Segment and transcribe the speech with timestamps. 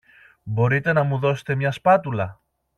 [0.43, 2.41] Μπορείτε να μου δώσετε μια σπάτουλα;